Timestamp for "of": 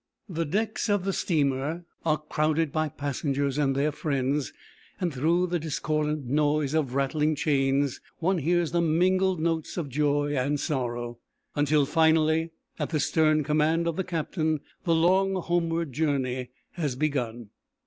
0.89-1.03, 6.73-6.95, 9.77-9.89, 13.87-13.95